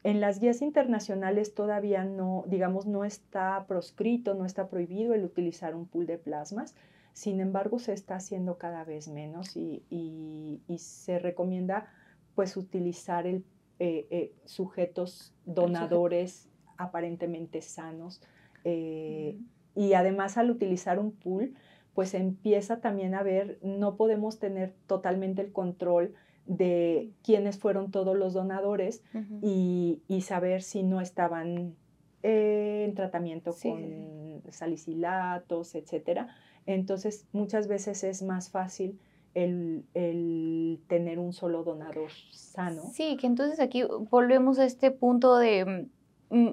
[0.04, 5.74] en las guías internacionales todavía no, digamos, no está proscrito, no está prohibido el utilizar
[5.74, 6.74] un pool de plasmas.
[7.14, 11.86] Sin embargo, se está haciendo cada vez menos y, se recomienda
[12.34, 13.44] pues utilizar el,
[13.78, 18.20] eh, eh, sujetos donadores aparentemente sanos.
[18.64, 19.38] Eh,
[19.74, 21.54] y además al utilizar un pool,
[21.94, 26.14] pues empieza también a ver, no podemos tener totalmente el control
[26.46, 29.02] de quiénes fueron todos los donadores
[29.40, 31.76] y, saber si no estaban
[32.22, 36.26] eh, en tratamiento con salicilatos, etc.
[36.66, 38.98] Entonces, muchas veces es más fácil
[39.34, 42.82] el, tener un solo donador sano.
[42.92, 45.88] Sí, que entonces aquí volvemos a este punto de
[46.30, 46.48] mm,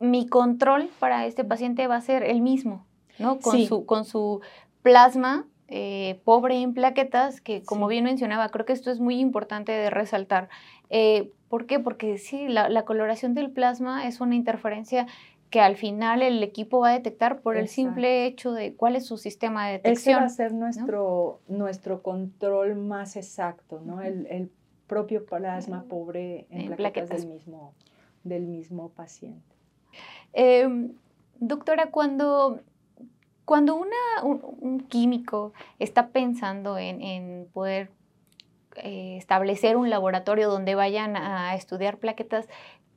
[0.00, 2.86] mi control para este paciente va a ser el mismo,
[3.18, 3.38] ¿no?
[3.40, 4.40] Con, su, con su
[4.82, 9.72] plasma eh, pobre en plaquetas, que como bien mencionaba, creo que esto es muy importante
[9.72, 10.48] de resaltar.
[10.88, 11.78] Eh, ¿Por qué?
[11.78, 15.06] Porque sí, la, coloración del plasma es una interferencia
[15.50, 19.06] que al final el equipo va a detectar por el simple hecho de cuál es
[19.06, 20.16] su sistema de detección.
[20.16, 24.00] Ese va a ser nuestro, nuestro control más exacto, ¿no?
[24.00, 24.50] el,
[24.86, 27.74] propio plasma pobre en, plaquetas, Del, mismo,
[28.24, 29.57] del mismo paciente.
[30.32, 30.92] Em,
[31.40, 32.60] doctora, cuando
[33.48, 37.88] cuando una, un, químico está pensando en, poder
[38.76, 42.46] eh, establecer un laboratorio donde vayan a estudiar plaquetas,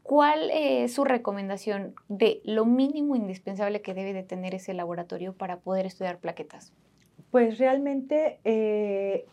[0.03, 5.55] ¿cuál es su recomendación de lo mínimo indispensable que debe de tener ese laboratorio para
[5.55, 6.73] poder estudiar plaquetas?
[7.31, 9.25] Pues realmente eh,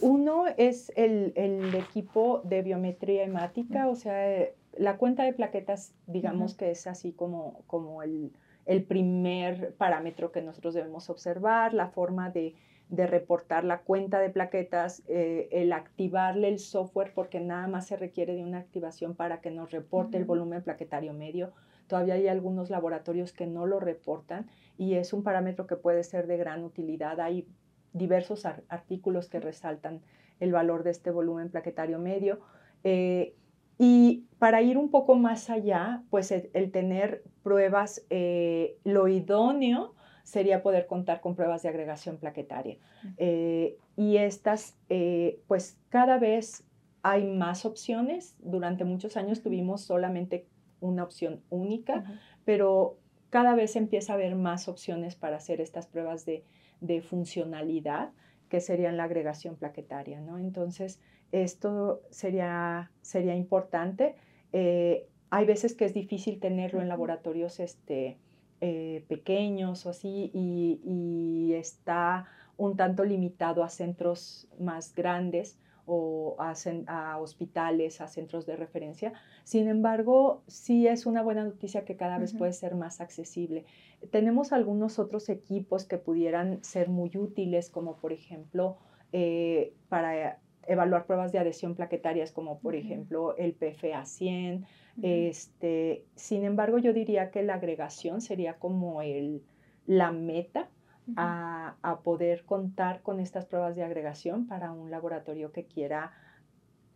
[0.00, 6.70] uno es el, equipo de biometría hemática, o sea, la cuenta de plaquetas, digamos que
[6.70, 8.32] es así como, como el,
[8.66, 12.54] el primer parámetro que nosotros debemos observar, la forma de,
[12.90, 18.34] reportar la cuenta de plaquetas, eh, el activarle el software, porque nada más se requiere
[18.34, 21.52] de una activación para que nos reporte el volumen plaquetario medio.
[21.88, 24.46] Todavía hay algunos laboratorios que no lo reportan
[24.78, 27.20] y es un parámetro que puede ser de gran utilidad.
[27.20, 27.48] Hay
[27.92, 30.00] diversos artículos que resaltan
[30.38, 32.40] el valor de este volumen plaquetario medio.
[32.84, 33.34] Eh,
[33.78, 40.62] y para ir un poco más allá, pues el, tener pruebas, eh, lo idóneo sería
[40.62, 42.78] poder contar con pruebas de agregación plaquetaria.
[43.18, 46.64] Eh, y estas, eh, pues cada vez
[47.02, 48.36] hay más opciones.
[48.38, 50.46] Durante muchos años tuvimos solamente
[50.80, 52.04] una opción única,
[52.44, 52.98] pero
[53.30, 56.44] cada vez empieza a haber más opciones para hacer estas pruebas de,
[56.80, 58.12] de funcionalidad,
[58.48, 60.38] que serían la agregación plaquetaria, ¿no?
[60.38, 61.00] Entonces,
[61.42, 64.14] esto sería, sería importante.
[64.52, 68.18] Eh, hay veces que es difícil tenerlo en laboratorios este,
[68.60, 77.18] eh, pequeños o así y, está un tanto limitado a centros más grandes o a,
[77.18, 79.12] hospitales, a centros de referencia.
[79.44, 83.64] Sin embargo, sí es una buena noticia que cada vez puede ser más accesible.
[84.10, 88.78] Tenemos algunos otros equipos que pudieran ser muy útiles, como por ejemplo
[89.12, 94.66] eh, para evaluar pruebas de adhesión plaquetarias como por ejemplo el PFA 100.
[95.02, 99.42] este, sin embargo, yo diría que la agregación sería como el,
[99.86, 100.68] la meta
[101.16, 106.12] a, poder contar con estas pruebas de agregación para un laboratorio que quiera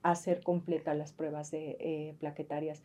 [0.02, 2.82] hacer completas las pruebas de eh, plaquetarias.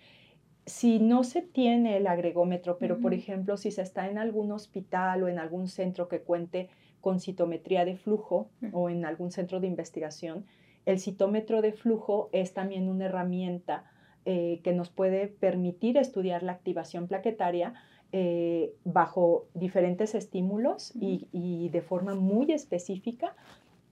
[0.65, 5.23] Si no se tiene el agregómetro, pero por ejemplo, si se está en algún hospital
[5.23, 6.69] o en algún centro que cuente
[7.01, 10.45] con citometría de flujo o en algún centro de investigación,
[10.85, 13.85] el citómetro de flujo es también una herramienta
[14.25, 17.73] eh, que nos puede permitir estudiar la activación plaquetaria
[18.13, 23.35] eh, bajo diferentes estímulos y, de forma muy específica.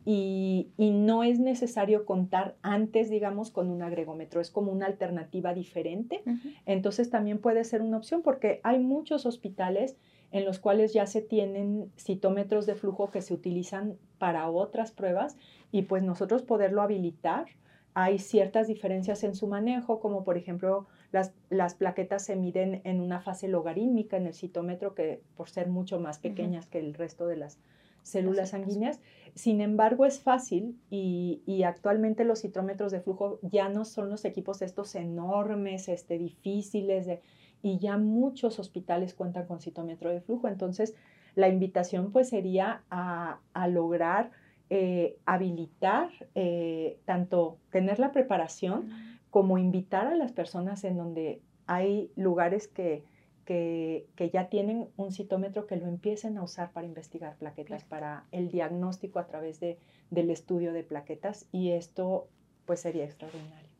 [0.06, 6.24] Y, no es necesario contar antes, digamos, con un agregómetro, es como una alternativa diferente.
[6.66, 9.98] Entonces también puede ser una opción porque hay muchos hospitales
[10.32, 15.38] en los cuales ya se tienen citómetros de flujo que se utilizan para otras pruebas
[15.72, 17.46] y pues nosotros poderlo habilitar.
[17.94, 23.02] Hay ciertas diferencias en su manejo, como por ejemplo las, las plaquetas se miden en
[23.02, 27.28] una fase logarítmica en el citómetro, que por ser mucho más pequeñas que el resto
[27.28, 27.60] de las
[28.02, 29.02] células sanguíneas.
[29.36, 34.26] Sin embargo, es fácil y, y, actualmente los citómetros de flujo ya no son los
[34.26, 37.22] equipos estos enormes, este, difíciles de,
[37.62, 40.48] y ya muchos hospitales cuentan con citómetro de flujo.
[40.48, 40.96] Entonces,
[41.36, 44.32] la invitación pues sería a, lograr
[44.70, 48.90] eh, habilitar, eh, tanto tener la preparación
[49.30, 53.04] como invitar a las personas en donde hay lugares que,
[53.46, 58.50] que, ya tienen un citómetro que lo empiecen a usar para investigar plaquetas, para el
[58.50, 59.78] diagnóstico a través de,
[60.10, 62.28] del estudio de plaquetas y esto
[62.66, 63.71] pues sería extraordinario.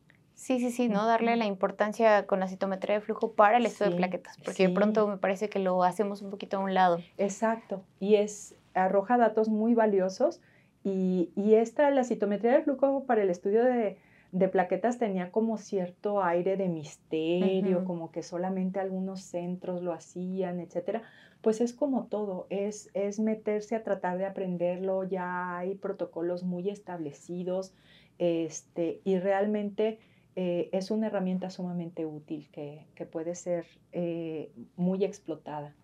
[0.42, 1.06] Sí, sí, sí, ¿no?
[1.06, 4.74] Darle la importancia con la citometría de flujo para el estudio de plaquetas, porque de
[4.74, 6.98] pronto me parece que lo hacemos un poquito a un lado.
[7.16, 10.40] Exacto, y es, arroja datos muy valiosos
[10.82, 13.98] y, y esta, la citometría de flujo para el estudio de,
[14.32, 20.58] de plaquetas tenía como cierto aire de misterio, como que solamente algunos centros lo hacían,
[20.58, 21.02] etcétera.
[21.40, 26.68] Pues es como todo, es, es meterse a tratar de aprenderlo, ya hay protocolos muy
[26.68, 27.74] establecidos,
[28.18, 30.00] este, y realmente
[30.34, 35.74] eh, es una herramienta sumamente útil que, puede ser eh, muy explotada.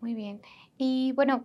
[0.00, 0.40] Muy bien.
[0.76, 1.44] Y bueno,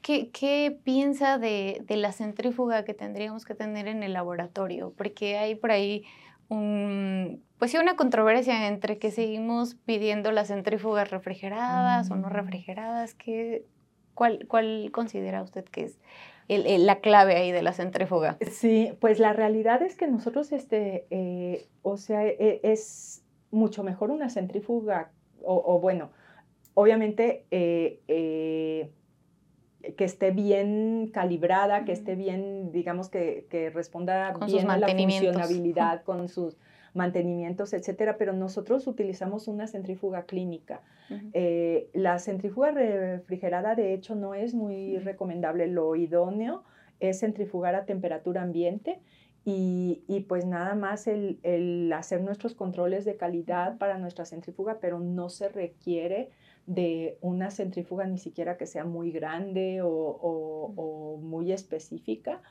[0.00, 4.94] ¿qué, piensa de, la centrífuga que tendríamos que tener en el laboratorio?
[4.96, 6.04] Porque hay por ahí
[6.48, 12.32] un, pues sí, una controversia entre que seguimos pidiendo las centrífugas refrigeradas o no mm.
[12.32, 13.14] refrigeradas.
[13.14, 13.66] ¿Qué,
[14.14, 15.98] cuál, ¿Cuál considera usted que es
[16.58, 18.36] la clave ahí de la centrífuga.
[18.50, 24.10] Sí, pues la realidad es que nosotros, este, eh, o sea, e, es mucho mejor
[24.10, 25.10] una centrífuga,
[25.42, 26.10] o, bueno,
[26.74, 28.90] obviamente eh, eh,
[29.96, 36.02] que esté bien calibrada, que esté bien, digamos, que, que responda bien a la funcionabilidad
[36.02, 36.56] con sus
[36.94, 40.82] mantenimientos, etcétera, pero nosotros utilizamos una centrífuga clínica.
[41.32, 45.66] Eh, la centrífuga refrigerada, de hecho, no es muy recomendable.
[45.66, 46.64] Lo idóneo
[47.00, 49.00] es centrifugar a temperatura ambiente
[49.44, 55.28] y, pues nada más el, hacer nuestros controles de calidad para nuestra centrífuga, pero no
[55.28, 56.30] se requiere
[56.66, 62.42] de una centrífuga ni siquiera que sea muy grande o muy específica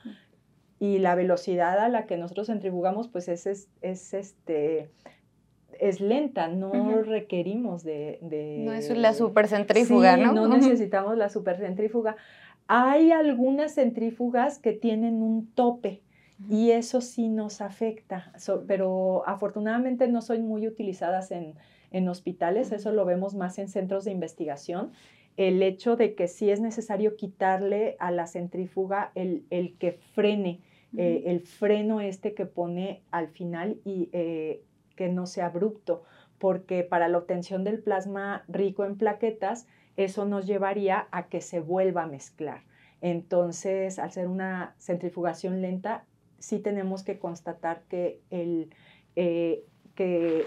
[0.80, 4.90] y la velocidad a la que nosotros centrifugamos pues es, es, este,
[5.78, 8.18] es lenta, no requerimos de,
[8.64, 10.32] No es la supercentrífuga, sí, ¿no?
[10.32, 12.16] no necesitamos la supercentrífuga.
[12.66, 16.02] Hay algunas centrífugas que tienen un tope
[16.48, 18.32] y eso sí nos afecta,
[18.66, 21.56] pero afortunadamente no son muy utilizadas en,
[21.90, 24.92] en hospitales, eso lo vemos más en centros de investigación.
[25.36, 30.60] El hecho de que sí es necesario quitarle a la centrífuga el, el que frene
[30.96, 34.62] eh, el freno este que pone al final y eh,
[34.96, 36.02] que no sea abrupto,
[36.38, 41.60] porque para la obtención del plasma rico en plaquetas, eso nos llevaría a que se
[41.60, 42.62] vuelva a mezclar.
[43.02, 46.04] Entonces, al ser una centrifugación lenta,
[46.38, 48.70] sí tenemos que constatar que el
[49.16, 50.44] eh, que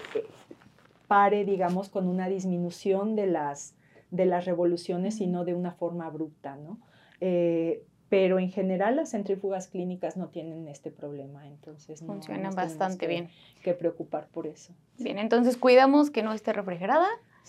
[1.07, 3.75] pare, digamos, con una disminución de las,
[4.09, 6.79] de las revoluciones y no de una forma abrupta, ¿no?
[8.13, 13.29] Pero en general las centrífugas clínicas no tienen este problema, entonces funcionan bastante bien.
[13.63, 14.71] Que preocupar por eso.
[14.99, 17.07] Bien, entonces cuidamos que no esté refrigerada,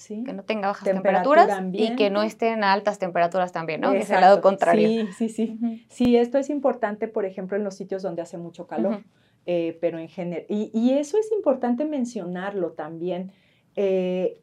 [0.09, 3.93] que no tenga bajas temperaturas y que no esté en altas temperaturas también, ¿no?
[3.93, 4.89] Que es el lado contrario.
[4.89, 5.84] Sí, sí, sí.
[5.91, 9.05] Sí, esto es importante, por ejemplo, en los sitios donde hace mucho calor,
[9.45, 13.32] eh, pero en general, y, eso es importante mencionarlo también.
[13.76, 14.41] Eh,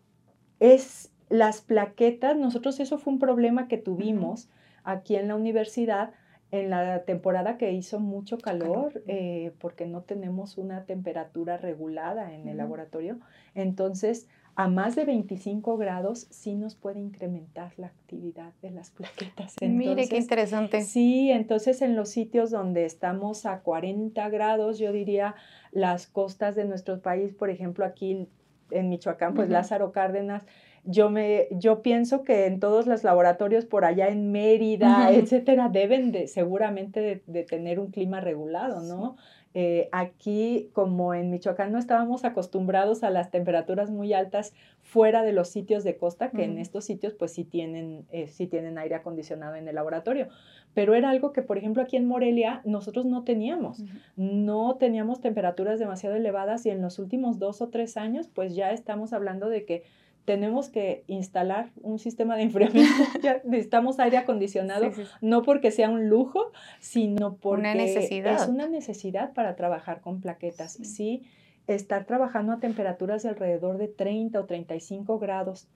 [0.60, 4.50] es las plaquetas, nosotros eso fue un problema que tuvimos
[4.84, 6.12] aquí en la universidad
[6.52, 12.50] en la temporada que hizo mucho calor, eh, porque no tenemos una temperatura regulada en
[12.50, 13.20] el laboratorio.
[13.56, 19.56] Entonces, a más de 25 grados sí nos puede incrementar la actividad de las plaquetas.
[19.62, 20.82] Mire, qué interesante.
[20.82, 25.36] Sí, entonces en los sitios donde estamos a 40 grados, yo diría
[25.72, 28.28] las costas de nuestro país, por ejemplo, aquí
[28.72, 30.46] en Michoacán, pues Lázaro Cárdenas,
[30.84, 36.12] yo, me, yo pienso que en todos los laboratorios por allá en Mérida, etcétera, deben
[36.12, 39.16] de seguramente de, tener un clima regulado, ¿no?
[39.54, 45.34] Eh, aquí, como en Michoacán no estábamos acostumbrados a las temperaturas muy altas fuera de
[45.34, 48.96] los sitios de costa, que en estos sitios pues sí tienen, eh, sí tienen aire
[48.96, 50.30] acondicionado en el laboratorio.
[50.74, 53.84] Pero era algo que, por ejemplo, aquí en Morelia nosotros no teníamos.
[54.16, 58.72] No teníamos temperaturas demasiado elevadas y en los últimos dos o tres años pues ya
[58.72, 59.84] estamos hablando de que
[60.26, 62.92] tenemos que instalar un sistema de enfriamiento,
[63.24, 64.92] ya necesitamos aire acondicionado,
[65.22, 70.74] no porque sea un lujo, sino porque es una necesidad para trabajar con plaquetas.
[70.74, 71.24] Sí.
[71.68, 75.68] estar trabajando a temperaturas de alrededor de 30 o 35 grados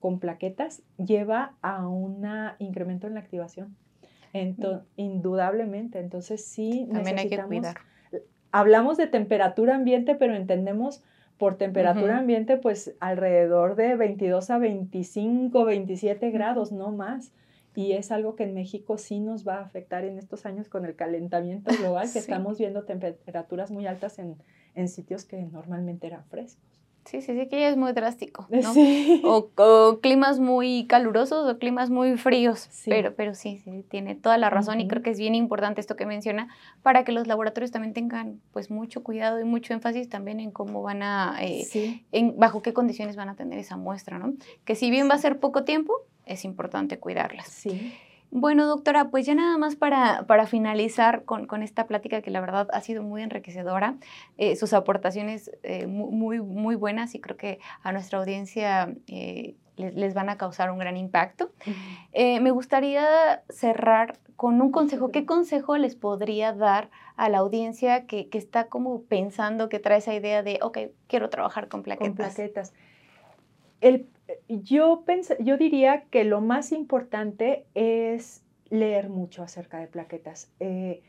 [0.00, 2.26] con plaquetas lleva a un
[2.58, 3.76] incremento en la activación.
[4.34, 7.76] Entonces, indudablemente, entonces sí También hay que cuidar.
[8.50, 11.02] Hablamos de temperatura ambiente, pero entendemos
[11.38, 17.32] por temperatura ambiente, pues alrededor de 22 a 25, 27 grados, no más.
[17.74, 20.84] Y es algo que en México sí nos va a afectar en estos años con
[20.84, 24.36] el calentamiento global, que estamos viendo temperaturas muy altas en,
[24.76, 26.83] en sitios que normalmente eran frescos.
[27.04, 28.72] Sí, sí, sí, que ya es muy drástico, ¿no?
[28.72, 29.22] Sí.
[29.24, 34.50] O, climas muy calurosos o climas muy fríos, Pero, pero sí, sí, tiene toda la
[34.50, 36.48] razón y creo que es bien importante esto que menciona
[36.82, 40.82] para que los laboratorios también tengan pues mucho cuidado y mucho énfasis también en cómo
[40.82, 44.34] van a, eh, en, bajo qué condiciones van a tener esa muestra, ¿no?
[44.64, 45.94] Que si bien va a ser poco tiempo,
[46.26, 47.48] es importante cuidarlas.
[47.48, 47.92] Sí.
[48.36, 52.40] Bueno, doctora, pues ya nada más para, para finalizar con, con, esta plática que la
[52.40, 53.94] verdad ha sido muy enriquecedora,
[54.38, 60.14] eh, sus aportaciones eh, muy, muy buenas y creo que a nuestra audiencia eh, les,
[60.14, 61.52] van a causar un gran impacto.
[62.12, 65.12] me gustaría cerrar con un consejo.
[65.12, 69.98] ¿Qué consejo les podría dar a la audiencia que, que está como pensando, que trae
[69.98, 72.08] esa idea de, ok, quiero trabajar con plaquetas?
[72.08, 72.72] Con plaquetas.
[73.84, 74.08] El
[74.48, 75.04] yo,
[75.40, 80.52] yo diría que lo más importante es leer mucho acerca de plaquetas.
[80.60, 81.02] Eh,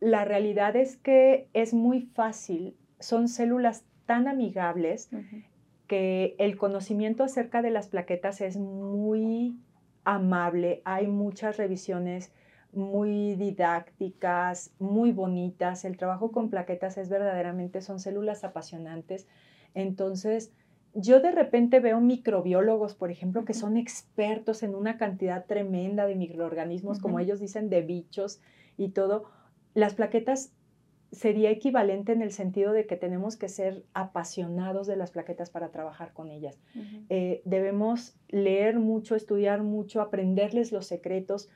[0.00, 5.10] la realidad es que es muy fácil, son células tan amigables
[5.86, 9.56] que el conocimiento acerca de las plaquetas es muy
[10.04, 10.82] amable.
[10.84, 12.32] Hay muchas revisiones
[12.72, 15.84] muy didácticas, muy bonitas.
[15.84, 19.28] El trabajo con plaquetas es verdaderamente, son células apasionantes.
[19.74, 20.52] Entonces,
[20.94, 26.14] yo de repente veo microbiólogos, por ejemplo, que son expertos en una cantidad tremenda de
[26.14, 28.40] microorganismos, como ellos dicen, de bichos
[28.76, 29.24] y todo.
[29.74, 30.52] Las plaquetas
[31.12, 35.70] sería equivalente en el sentido de que tenemos que ser apasionados de las plaquetas para
[35.70, 36.58] trabajar con ellas.
[37.10, 41.50] Eh, debemos leer mucho, estudiar mucho, aprenderles los secretos.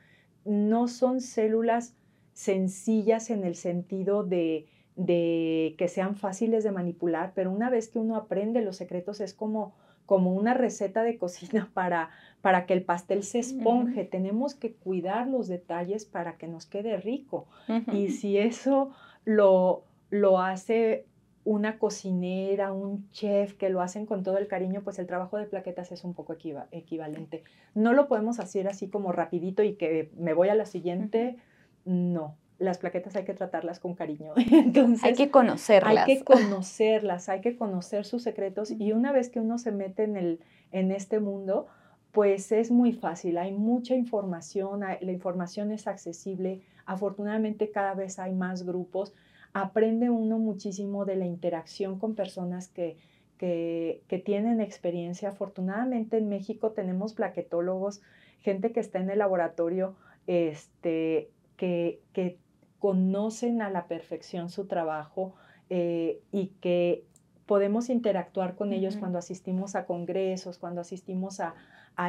[0.45, 1.95] No son células
[2.33, 4.67] sencillas en el sentido de
[4.97, 9.33] de que sean fáciles de manipular, pero una vez que uno aprende los secretos es
[9.33, 9.73] como,
[10.07, 12.09] como una receta de cocina para,
[12.41, 14.03] para que el pastel se esponje.
[14.03, 17.47] Tenemos que cuidar los detalles para que nos quede rico.
[17.93, 18.91] Y si eso
[19.23, 21.05] lo, lo hace
[21.43, 25.45] una cocinera, un chef que lo hacen con todo el cariño, pues el trabajo de
[25.45, 26.35] plaquetas es un poco
[26.71, 27.43] equivalente.
[27.75, 31.37] No lo podemos hacer así como rapidito y que me voy a la siguiente.
[31.85, 34.33] No, las plaquetas hay que tratarlas con cariño.
[34.51, 36.07] Entonces, hay que conocerlas.
[36.07, 40.03] Hay que conocerlas, hay que conocer sus secretos y una vez que uno se mete
[40.03, 40.39] en, el,
[40.71, 41.67] en este mundo,
[42.11, 48.33] pues es muy fácil, hay mucha información, la información es accesible, afortunadamente cada vez hay
[48.33, 49.13] más grupos,
[49.53, 52.97] aprende uno muchísimo de la interacción con personas que,
[53.37, 55.29] que, que tienen experiencia.
[55.29, 58.01] Afortunadamente en México tenemos plaquetólogos,
[58.39, 59.95] gente que está en el laboratorio,
[60.25, 62.37] este, que, que
[62.79, 65.33] conocen a la perfección su trabajo
[65.69, 67.05] eh, y que
[67.45, 71.55] podemos interactuar con ellos cuando asistimos a congresos, cuando asistimos a,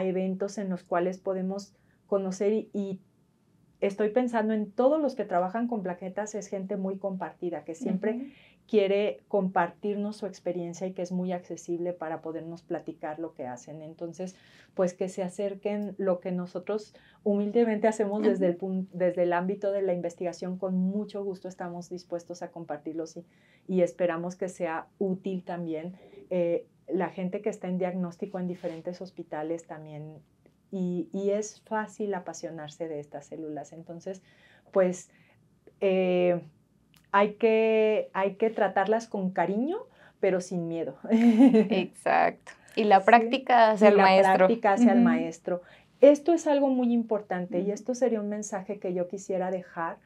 [0.02, 1.72] eventos en los cuales podemos
[2.06, 3.00] conocer y,
[3.80, 8.32] estoy pensando en todos los que trabajan con plaquetas, es gente muy compartida, que siempre
[8.68, 13.80] quiere compartirnos su experiencia y que es muy accesible para podernos platicar lo que hacen.
[13.80, 14.36] Entonces,
[14.74, 16.94] pues que se acerquen lo que nosotros
[17.24, 18.58] humildemente hacemos desde el,
[18.92, 23.24] desde el ámbito de la investigación, con mucho gusto estamos dispuestos a compartirlos y,
[23.66, 25.96] y esperamos que sea útil también.
[26.28, 30.18] Eh, la gente que está en diagnóstico en diferentes hospitales también,
[30.70, 33.72] y, y es fácil apasionarse de estas células.
[33.72, 34.22] Entonces,
[34.72, 35.08] pues...
[35.80, 36.42] Eh,
[37.12, 39.78] hay que, hay que tratarlas con cariño,
[40.20, 40.96] pero sin miedo.
[41.10, 42.52] Exacto.
[42.76, 44.32] Y la práctica hacia el maestro.
[44.32, 45.62] La práctica hacia el maestro.
[46.00, 49.98] Esto es algo muy importante y esto sería un mensaje que yo quisiera dejar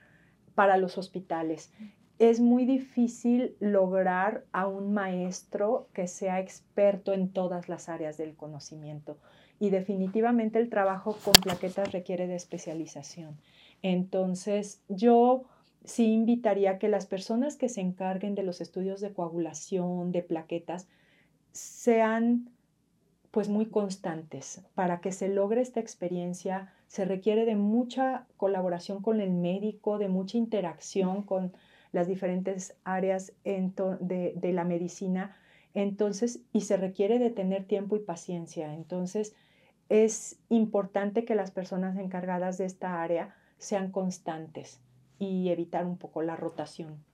[0.54, 1.72] para los hospitales.
[2.18, 8.36] es muy difícil lograr a un maestro que sea experto en todas las áreas del
[8.36, 9.18] conocimiento.
[9.58, 13.38] Y definitivamente el trabajo con plaquetas requiere de especialización.
[13.82, 15.44] Entonces, yo
[15.84, 20.88] sí invitaría que las personas que se encarguen de los estudios de coagulación, de plaquetas,
[21.52, 22.50] sean
[23.30, 24.62] pues muy constantes.
[24.74, 30.08] Para que se logre esta experiencia se requiere de mucha colaboración con el médico, de
[30.08, 31.52] mucha interacción con
[31.92, 35.36] las diferentes áreas de, de, la medicina.
[35.74, 38.74] Entonces, y se requiere de tener tiempo y paciencia.
[38.74, 39.34] Entonces,
[39.88, 44.80] es importante que las personas encargadas de esta área sean constantes
[45.22, 47.04] y evitar un poco la rotación.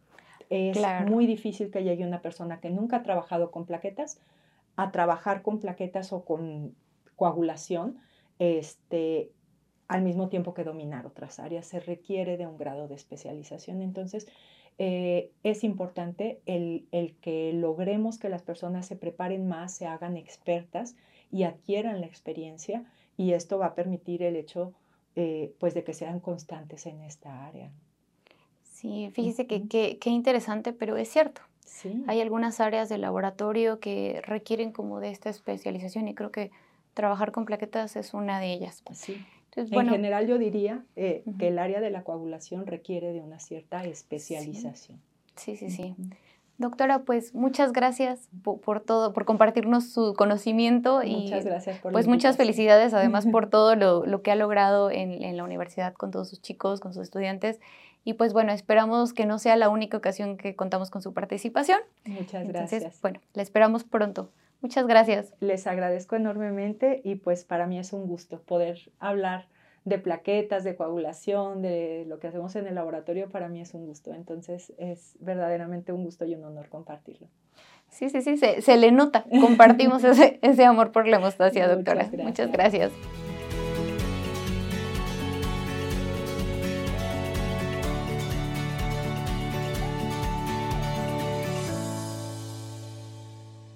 [0.49, 4.19] Es muy difícil que llegue una persona que nunca ha trabajado con plaquetas
[4.77, 6.75] a trabajar con plaquetas o con
[7.17, 7.99] coagulación
[8.39, 9.31] este,
[9.89, 11.67] al mismo tiempo que dominar otras áreas.
[11.67, 13.83] Se requiere de un grado de especialización.
[13.83, 14.27] Entonces,
[14.79, 16.87] eh, es importante el,
[17.21, 20.97] que logremos que las personas se preparen más, se hagan expertas
[21.31, 22.85] y adquieran la experiencia
[23.19, 24.73] y esto va a permitir el hecho
[25.15, 27.71] eh, pues de que sean constantes en esta área.
[28.81, 31.41] Sí, fíjese que qué interesante, pero es cierto.
[31.65, 32.05] Sí.
[32.07, 36.53] Hay algunas áreas del laboratorio que requieren como de esta especialización y creo que
[36.95, 38.85] trabajar con plaquetas es una de ellas.
[38.93, 39.25] Sí.
[39.57, 43.85] en general yo diría eh, que el área de la coagulación requiere de una cierta
[43.85, 45.01] especialización.
[45.35, 45.97] Sí, sí, sí.
[46.57, 52.09] Doctora, pues muchas gracias por, todo, por compartirnos su conocimiento y muchas gracias por pues
[52.09, 56.11] muchas felicidades además por todo lo, lo que ha logrado en, en, la universidad con
[56.11, 57.61] todos sus chicos, con sus estudiantes
[58.09, 61.79] y pues bueno, esperamos que no sea la única ocasión que contamos con su participación.
[62.07, 63.03] Muchas gracias.
[63.03, 64.31] bueno, la esperamos pronto.
[64.63, 65.35] Muchas gracias.
[65.41, 69.47] Les agradezco enormemente y pues para mí es un gusto poder hablar
[69.85, 73.85] de plaquetas, de coagulación, de lo que hacemos en el laboratorio, para mí es un
[73.85, 74.15] gusto.
[74.15, 77.29] Entonces es verdaderamente un gusto y un honor compartirlo.
[77.91, 79.27] Sí, sí, sí, se, le nota.
[79.39, 82.09] Compartimos ese, ese amor por la hemostasia, doctora.
[82.23, 82.91] Muchas gracias.